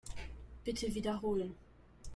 Bitte 0.65 0.95
wiederholen. 0.95 1.53